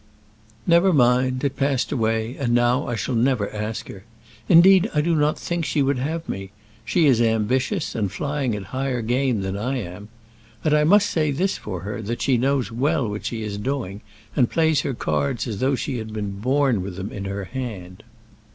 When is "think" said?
5.37-5.63